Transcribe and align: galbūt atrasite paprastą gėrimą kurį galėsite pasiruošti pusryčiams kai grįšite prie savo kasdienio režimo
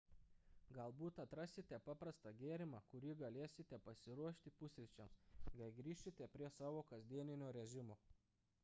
galbūt 0.75 1.19
atrasite 1.23 1.79
paprastą 1.89 2.31
gėrimą 2.39 2.79
kurį 2.93 3.11
galėsite 3.19 3.79
pasiruošti 3.89 4.55
pusryčiams 4.63 5.21
kai 5.61 5.71
grįšite 5.83 6.31
prie 6.37 6.53
savo 6.59 6.85
kasdienio 6.91 7.55
režimo 7.63 8.03